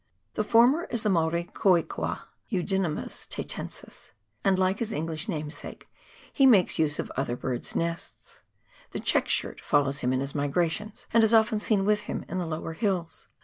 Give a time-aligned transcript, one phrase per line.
[0.33, 5.89] The former is the Maori koe koea {Eudynamys taitensis), and like his English namesake,
[6.33, 8.41] he makes use of other birds' nests.
[8.93, 12.39] The" check shirt" follows him in his migrations, and is often seen with him in
[12.39, 13.27] the lower hills.